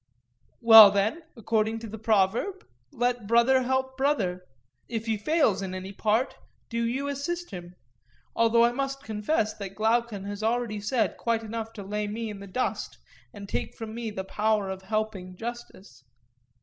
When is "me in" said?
12.07-12.39